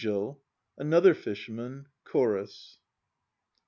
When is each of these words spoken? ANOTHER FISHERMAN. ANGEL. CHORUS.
ANOTHER 0.79 1.13
FISHERMAN. 1.13 1.85
ANGEL. 1.85 1.89
CHORUS. 2.05 2.79